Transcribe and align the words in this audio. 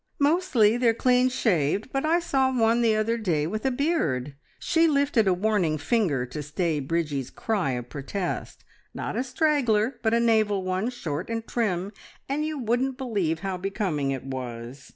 Mostly 0.17 0.77
they're 0.77 0.95
clean 0.95 1.29
shaved, 1.29 1.91
but 1.91 2.07
I 2.07 2.19
saw 2.19 2.51
one 2.51 2.81
the 2.81 2.95
other 2.95 3.19
day 3.19 3.45
with 3.45 3.67
a 3.67 3.69
beard" 3.69 4.33
She 4.69 4.87
lifted 4.87 5.27
a 5.27 5.33
warning 5.35 5.77
finger 5.77 6.25
to 6.25 6.41
stay 6.41 6.79
Bridgie's 6.79 7.29
cry 7.29 7.73
of 7.73 7.87
protest. 7.87 8.63
"Not 8.95 9.15
a 9.15 9.23
straggler, 9.23 9.99
but 10.01 10.15
a 10.15 10.19
naval 10.19 10.63
one, 10.63 10.89
short 10.89 11.29
and 11.29 11.47
trim; 11.47 11.91
and 12.27 12.43
you 12.43 12.57
wouldn't 12.57 12.97
believe 12.97 13.41
how 13.41 13.57
becoming 13.57 14.09
it 14.09 14.23
was! 14.25 14.89